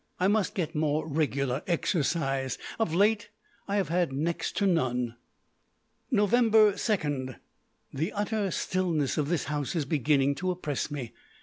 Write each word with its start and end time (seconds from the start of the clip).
I 0.19 0.27
must 0.27 0.55
get 0.55 0.73
more 0.73 1.07
regular 1.07 1.61
exercise. 1.67 2.57
Of 2.79 2.91
late 2.95 3.29
I 3.67 3.75
have 3.75 3.89
had 3.89 4.11
next 4.11 4.57
to 4.57 4.65
none. 4.65 5.15
Nov. 6.09 6.31
2. 6.31 7.35
The 7.93 8.11
utter 8.11 8.49
stillness 8.49 9.19
of 9.19 9.29
this 9.29 9.43
house 9.43 9.75
is 9.75 9.85
beginning 9.85 10.33
to 10.41 10.49
oppress 10.49 10.89
me. 10.89 11.13